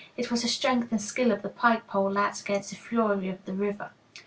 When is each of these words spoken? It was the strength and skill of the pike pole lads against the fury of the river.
It 0.17 0.31
was 0.31 0.41
the 0.41 0.47
strength 0.47 0.91
and 0.91 0.99
skill 0.99 1.31
of 1.31 1.43
the 1.43 1.49
pike 1.49 1.85
pole 1.85 2.11
lads 2.11 2.41
against 2.41 2.71
the 2.71 2.75
fury 2.75 3.29
of 3.29 3.45
the 3.45 3.53
river. 3.53 3.91